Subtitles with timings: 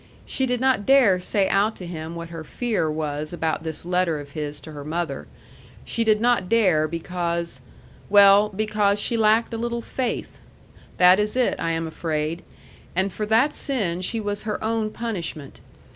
[0.25, 4.19] She did not dare say out to him what her fear was about this letter
[4.19, 5.27] of his to her mother.
[5.85, 7.61] She did not dare because
[8.09, 10.39] well, because she lacked a little faith.
[10.97, 12.41] That is it, I am afraid.
[12.95, 15.61] And for that sin she was her own punishment.